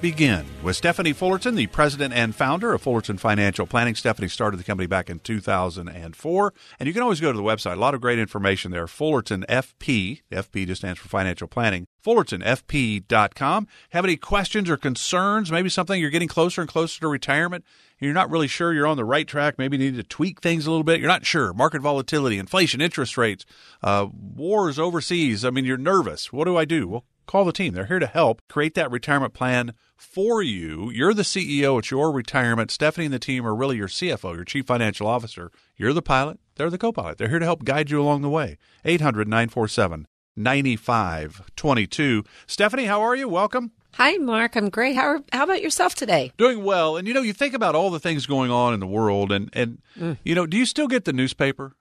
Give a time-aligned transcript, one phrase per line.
[0.00, 0.44] begin.
[0.62, 3.94] With Stephanie Fullerton, the president and founder of Fullerton Financial Planning.
[3.94, 6.54] Stephanie started the company back in 2004.
[6.78, 7.74] And you can always go to the website.
[7.74, 8.86] A lot of great information there.
[8.86, 10.22] Fullerton FP.
[10.30, 11.86] FP just stands for financial planning.
[12.04, 13.66] FullertonFP.com.
[13.90, 15.50] Have any questions or concerns?
[15.50, 17.64] Maybe something you're getting closer and closer to retirement.
[17.98, 19.58] and You're not really sure you're on the right track.
[19.58, 21.00] Maybe you need to tweak things a little bit.
[21.00, 21.52] You're not sure.
[21.52, 23.44] Market volatility, inflation, interest rates,
[23.82, 25.44] uh, wars overseas.
[25.44, 26.32] I mean, you're nervous.
[26.32, 26.88] What do I do?
[26.88, 27.74] Well, call the team.
[27.74, 30.90] They're here to help create that retirement plan for you.
[30.90, 31.78] You're the CEO.
[31.78, 32.70] It's your retirement.
[32.70, 35.50] Stephanie and the team are really your CFO, your chief financial officer.
[35.76, 36.38] You're the pilot.
[36.54, 37.18] They're the co pilot.
[37.18, 38.58] They're here to help guide you along the way.
[38.84, 42.24] 800 947 9522.
[42.46, 43.28] Stephanie, how are you?
[43.28, 43.72] Welcome.
[43.94, 44.56] Hi, Mark.
[44.56, 44.94] I'm great.
[44.94, 46.30] How, are, how about yourself today?
[46.36, 46.98] Doing well.
[46.98, 49.48] And you know, you think about all the things going on in the world, and,
[49.54, 50.18] and mm.
[50.22, 51.74] you know, do you still get the newspaper?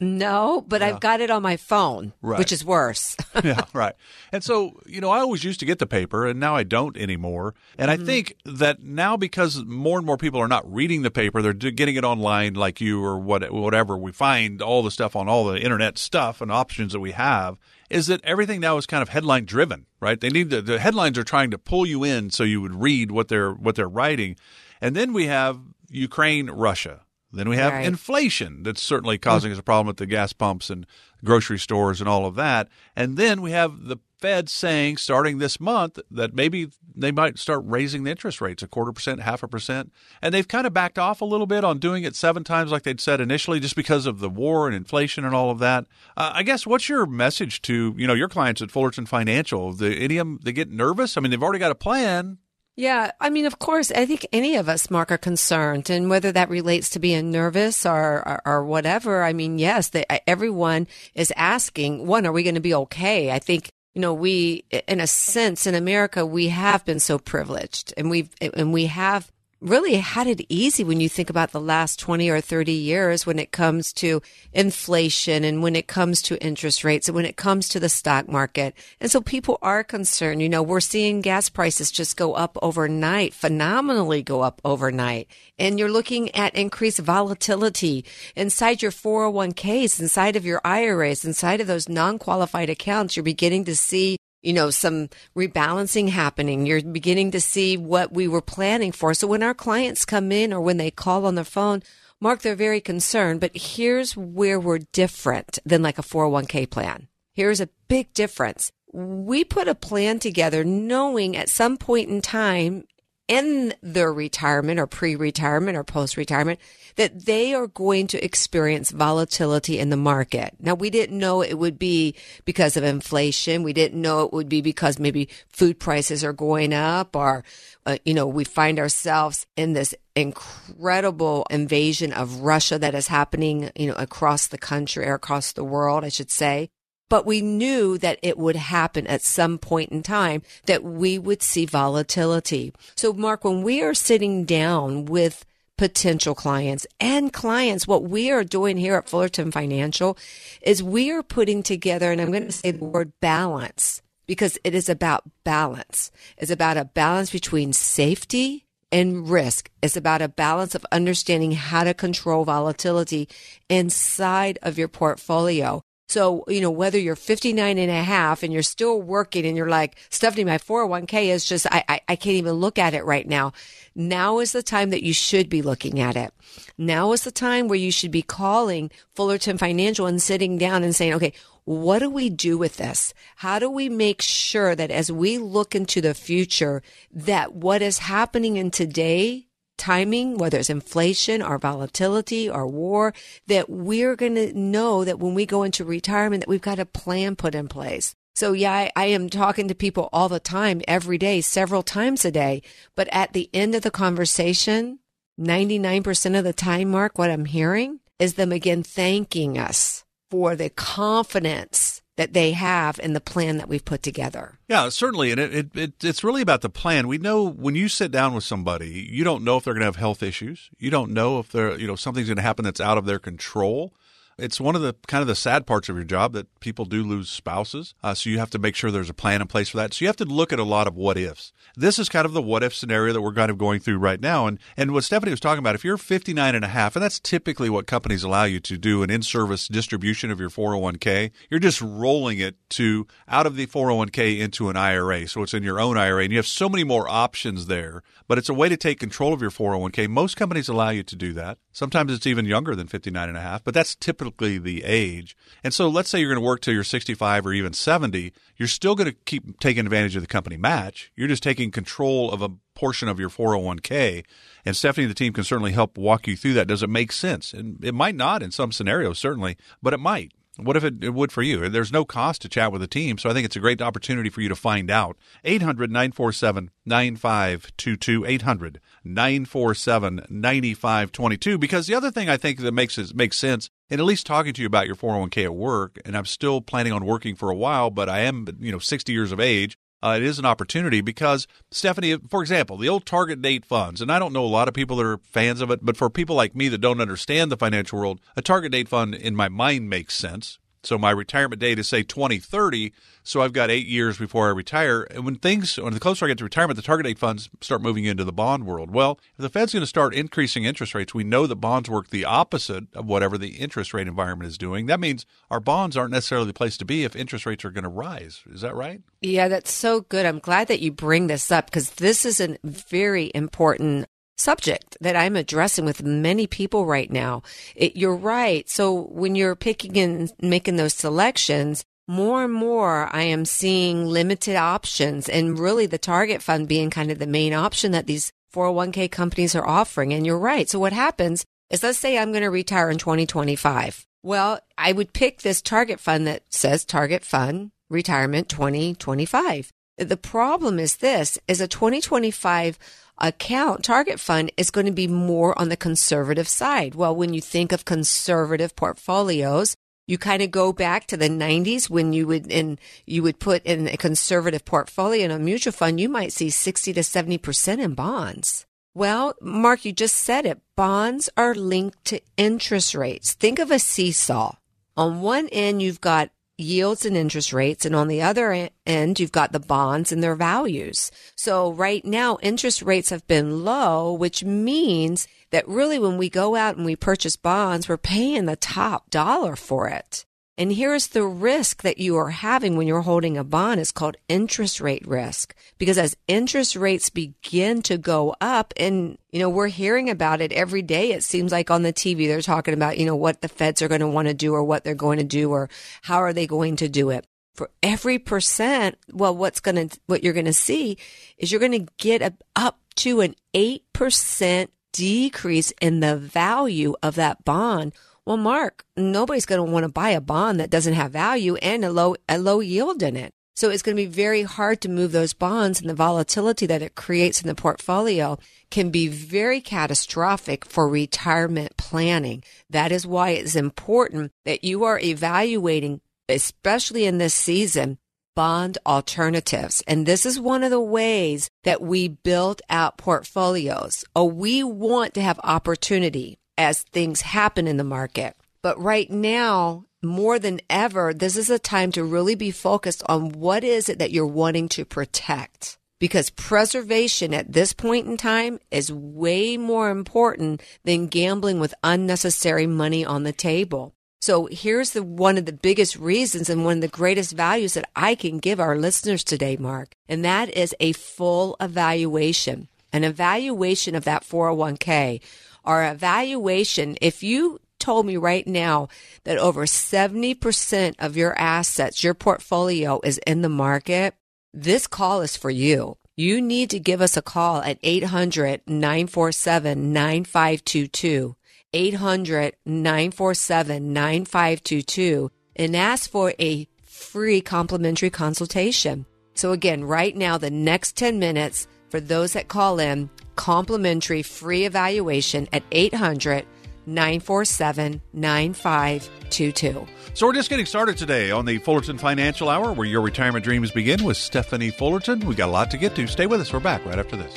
[0.00, 0.88] No, but yeah.
[0.88, 2.38] I've got it on my phone, right.
[2.38, 3.16] which is worse.
[3.44, 3.94] yeah, right.
[4.32, 6.96] And so, you know, I always used to get the paper and now I don't
[6.96, 7.54] anymore.
[7.78, 8.02] And mm-hmm.
[8.02, 11.52] I think that now because more and more people are not reading the paper, they're
[11.52, 13.96] getting it online like you or what, whatever.
[13.96, 17.56] We find all the stuff on all the internet stuff and options that we have
[17.88, 20.20] is that everything now is kind of headline driven, right?
[20.20, 23.12] They need the, the headlines are trying to pull you in so you would read
[23.12, 24.36] what they're what they're writing.
[24.80, 27.02] And then we have Ukraine, Russia.
[27.34, 27.86] Then we have right.
[27.86, 30.86] inflation that's certainly causing us a problem at the gas pumps and
[31.24, 32.68] grocery stores and all of that.
[32.94, 37.62] And then we have the Fed saying starting this month that maybe they might start
[37.64, 39.92] raising the interest rates a quarter percent, half a percent.
[40.22, 42.84] And they've kind of backed off a little bit on doing it seven times like
[42.84, 45.84] they'd said initially just because of the war and inflation and all of that.
[46.16, 49.72] Uh, I guess what's your message to, you know, your clients at Fullerton Financial?
[49.72, 51.16] The idiom they get nervous?
[51.16, 52.38] I mean, they've already got a plan
[52.76, 56.32] yeah, I mean, of course, I think any of us, Mark, are concerned, and whether
[56.32, 59.22] that relates to being nervous or or, or whatever.
[59.22, 63.30] I mean, yes, they, everyone is asking, one, are we going to be okay?
[63.30, 67.94] I think you know we, in a sense, in America, we have been so privileged,
[67.96, 69.30] and we've and we have
[69.64, 73.38] really had it easy when you think about the last 20 or 30 years when
[73.38, 74.20] it comes to
[74.52, 78.28] inflation and when it comes to interest rates and when it comes to the stock
[78.28, 78.74] market.
[79.00, 80.42] And so people are concerned.
[80.42, 85.28] You know, we're seeing gas prices just go up overnight, phenomenally go up overnight.
[85.58, 88.04] And you're looking at increased volatility
[88.36, 93.16] inside your 401ks, inside of your IRAs, inside of those non-qualified accounts.
[93.16, 96.66] You're beginning to see you know, some rebalancing happening.
[96.66, 99.14] You're beginning to see what we were planning for.
[99.14, 101.82] So when our clients come in or when they call on the phone,
[102.20, 107.08] Mark, they're very concerned, but here's where we're different than like a 401k plan.
[107.34, 108.70] Here's a big difference.
[108.92, 112.84] We put a plan together knowing at some point in time
[113.26, 116.60] in their retirement or pre-retirement or post-retirement
[116.96, 120.54] that they are going to experience volatility in the market.
[120.60, 122.14] Now we didn't know it would be
[122.44, 123.62] because of inflation.
[123.62, 127.44] We didn't know it would be because maybe food prices are going up or,
[127.86, 133.70] uh, you know, we find ourselves in this incredible invasion of Russia that is happening,
[133.74, 136.70] you know, across the country or across the world, I should say
[137.08, 141.42] but we knew that it would happen at some point in time that we would
[141.42, 142.72] see volatility.
[142.96, 145.44] So Mark, when we are sitting down with
[145.76, 150.16] potential clients and clients, what we are doing here at Fullerton Financial
[150.62, 154.74] is we are putting together, and I'm going to say the word balance because it
[154.74, 156.10] is about balance.
[156.38, 159.70] It's about a balance between safety and risk.
[159.82, 163.28] It's about a balance of understanding how to control volatility
[163.68, 165.82] inside of your portfolio.
[166.06, 169.68] So, you know, whether you're 59 and a half and you're still working and you're
[169.68, 173.26] like, Stephanie, my 401k is just, I, I, I can't even look at it right
[173.26, 173.52] now.
[173.94, 176.32] Now is the time that you should be looking at it.
[176.76, 180.94] Now is the time where you should be calling Fullerton Financial and sitting down and
[180.94, 181.32] saying, okay,
[181.64, 183.14] what do we do with this?
[183.36, 187.98] How do we make sure that as we look into the future, that what is
[187.98, 189.46] happening in today
[189.84, 193.12] timing, whether it's inflation or volatility or war,
[193.46, 196.86] that we're going to know that when we go into retirement, that we've got a
[196.86, 198.14] plan put in place.
[198.34, 202.24] So yeah, I, I, am talking to people all the time, every day, several times
[202.24, 202.62] a day.
[202.96, 205.00] But at the end of the conversation,
[205.38, 210.70] 99% of the time, Mark, what I'm hearing is them again thanking us for the
[210.70, 214.58] confidence that they have and the plan that we've put together.
[214.68, 215.32] Yeah, certainly.
[215.32, 217.08] And it, it, it, it's really about the plan.
[217.08, 219.86] We know when you sit down with somebody, you don't know if they're going to
[219.86, 220.70] have health issues.
[220.78, 223.18] You don't know if they're, you know, something's going to happen that's out of their
[223.18, 223.92] control.
[224.38, 227.02] It's one of the kind of the sad parts of your job that people do
[227.04, 227.94] lose spouses.
[228.02, 229.94] Uh, so you have to make sure there's a plan in place for that.
[229.94, 231.52] So you have to look at a lot of what ifs.
[231.76, 234.20] This is kind of the what if scenario that we're kind of going through right
[234.20, 234.46] now.
[234.46, 237.20] And, and what Stephanie was talking about, if you're 59 and a half, and that's
[237.20, 241.80] typically what companies allow you to do an in-service distribution of your 401k, you're just
[241.80, 245.28] rolling it to out of the 401k into an IRA.
[245.28, 248.38] So it's in your own IRA and you have so many more options there, but
[248.38, 250.08] it's a way to take control of your 401k.
[250.08, 251.58] Most companies allow you to do that.
[251.72, 255.36] Sometimes it's even younger than 59 and a half, but that's typically the age.
[255.62, 258.68] And so let's say you're going to work till you're 65 or even 70, you're
[258.68, 261.10] still going to keep taking advantage of the company match.
[261.16, 264.24] You're just taking control of a portion of your 401k.
[264.64, 266.68] And Stephanie and the team can certainly help walk you through that.
[266.68, 267.52] Does it make sense?
[267.52, 270.32] And it might not in some scenarios, certainly, but it might.
[270.56, 271.68] What if it, it, would for you?
[271.68, 274.30] There's no cost to chat with the team, so I think it's a great opportunity
[274.30, 275.16] for you to find out.
[275.42, 278.24] 800 947 9522.
[278.24, 281.58] 800 947 9522.
[281.58, 284.52] Because the other thing I think that makes it, makes sense, and at least talking
[284.54, 287.56] to you about your 401k at work, and I'm still planning on working for a
[287.56, 291.00] while, but I am, you know, 60 years of age uh, it is an opportunity
[291.00, 294.68] because Stephanie, for example, the old target date funds, and I don't know a lot
[294.68, 297.50] of people that are fans of it, but for people like me that don't understand
[297.50, 301.60] the financial world, a target date fund in my mind makes sense so my retirement
[301.60, 302.92] date is say 2030.
[303.22, 305.06] So I've got eight years before I retire.
[305.10, 307.80] And when things, when the closer I get to retirement, the target date funds start
[307.80, 308.90] moving into the bond world.
[308.90, 312.10] Well, if the Fed's going to start increasing interest rates, we know that bonds work
[312.10, 314.86] the opposite of whatever the interest rate environment is doing.
[314.86, 317.84] That means our bonds aren't necessarily the place to be if interest rates are going
[317.84, 318.42] to rise.
[318.52, 319.00] Is that right?
[319.22, 320.26] Yeah, that's so good.
[320.26, 325.16] I'm glad that you bring this up because this is a very important subject that
[325.16, 327.42] I'm addressing with many people right now.
[327.74, 328.68] It, you're right.
[328.68, 334.56] So when you're picking and making those selections, more and more I am seeing limited
[334.56, 339.10] options and really the target fund being kind of the main option that these 401k
[339.10, 340.12] companies are offering.
[340.12, 340.68] And you're right.
[340.68, 344.06] So what happens is let's say I'm going to retire in 2025.
[344.22, 349.70] Well, I would pick this target fund that says target fund retirement 2025.
[349.98, 352.78] The problem is this is a 2025
[353.18, 356.94] account target fund is going to be more on the conservative side.
[356.94, 359.76] Well, when you think of conservative portfolios,
[360.06, 363.64] you kind of go back to the 90s when you would in you would put
[363.64, 367.94] in a conservative portfolio in a mutual fund, you might see 60 to 70% in
[367.94, 368.66] bonds.
[368.94, 370.60] Well, Mark, you just said it.
[370.76, 373.32] Bonds are linked to interest rates.
[373.32, 374.54] Think of a seesaw.
[374.96, 377.84] On one end, you've got yields and interest rates.
[377.84, 381.10] And on the other end, you've got the bonds and their values.
[381.36, 386.56] So right now, interest rates have been low, which means that really when we go
[386.56, 390.24] out and we purchase bonds, we're paying the top dollar for it.
[390.56, 394.16] And here's the risk that you are having when you're holding a bond is called
[394.28, 395.52] interest rate risk.
[395.78, 400.52] Because as interest rates begin to go up and, you know, we're hearing about it
[400.52, 401.10] every day.
[401.10, 403.88] It seems like on the TV, they're talking about, you know, what the feds are
[403.88, 405.68] going to want to do or what they're going to do or
[406.02, 407.26] how are they going to do it.
[407.54, 410.98] For every percent, well, what's going to, what you're going to see
[411.36, 417.16] is you're going to get a, up to an 8% decrease in the value of
[417.16, 417.92] that bond
[418.26, 421.84] well, Mark, nobody's going to want to buy a bond that doesn't have value and
[421.84, 423.32] a low, a low yield in it.
[423.56, 426.82] So it's going to be very hard to move those bonds and the volatility that
[426.82, 428.38] it creates in the portfolio
[428.70, 432.42] can be very catastrophic for retirement planning.
[432.70, 437.98] That is why it's important that you are evaluating, especially in this season,
[438.34, 439.84] bond alternatives.
[439.86, 444.04] And this is one of the ways that we build out portfolios.
[444.16, 448.36] Oh, we want to have opportunity as things happen in the market.
[448.62, 453.32] But right now, more than ever, this is a time to really be focused on
[453.32, 455.78] what is it that you're wanting to protect.
[456.00, 462.66] Because preservation at this point in time is way more important than gambling with unnecessary
[462.66, 463.94] money on the table.
[464.20, 467.88] So here's the one of the biggest reasons and one of the greatest values that
[467.94, 473.94] I can give our listeners today, Mark, and that is a full evaluation, an evaluation
[473.94, 475.20] of that 401k
[475.64, 478.88] our evaluation, if you told me right now
[479.24, 484.14] that over 70% of your assets, your portfolio is in the market,
[484.52, 485.96] this call is for you.
[486.16, 491.36] You need to give us a call at 800 947 9522.
[491.74, 499.06] 800 947 9522 and ask for a free complimentary consultation.
[499.34, 504.64] So, again, right now, the next 10 minutes for those that call in, complimentary free
[504.64, 506.46] evaluation at 800
[506.86, 509.86] 947 9522.
[510.12, 513.70] So we're just getting started today on the Fullerton Financial Hour, where your retirement dreams
[513.70, 515.20] begin with Stephanie Fullerton.
[515.20, 516.06] We've got a lot to get to.
[516.06, 516.52] Stay with us.
[516.52, 517.36] We're back right after this.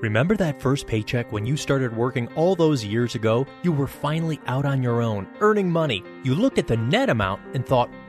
[0.00, 3.44] Remember that first paycheck when you started working all those years ago?
[3.64, 6.04] You were finally out on your own, earning money.
[6.22, 7.90] You looked at the net amount and thought,